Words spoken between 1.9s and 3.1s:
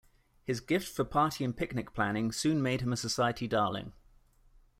planning soon made him a